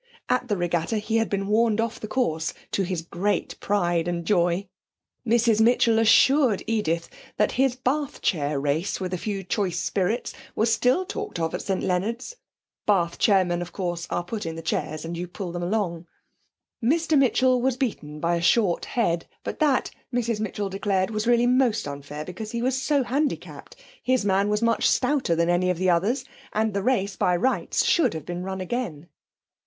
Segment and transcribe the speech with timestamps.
[0.29, 4.25] At the regatta he had been warned off the course, to his great pride and
[4.25, 4.67] joy.
[5.27, 10.73] Mrs Mitchell assured Edith that his bath chair race with a few choice spirits was
[10.73, 12.35] still talked of at St Leonard's
[12.87, 16.07] (bath chairmen, of course, are put in the chairs, and you pull them along).
[16.83, 21.45] Mr Mitchell was beaten by a short head, but that, Mrs Mitchell declared, was really
[21.45, 25.77] most unfair, because he was so handicapped his man was much stouter than any of
[25.77, 29.07] the others and the race, by rights, should have been run again.